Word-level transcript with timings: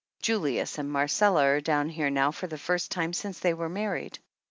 Julius 0.19 0.79
and 0.79 0.91
Marcella 0.91 1.43
are 1.43 1.61
down 1.61 1.87
here 1.89 2.09
now 2.09 2.31
for 2.31 2.47
the 2.47 2.57
first 2.57 2.89
time 2.89 3.13
since 3.13 3.37
they 3.39 3.53
were 3.53 3.69
mar 3.69 3.93
ried. 3.93 4.17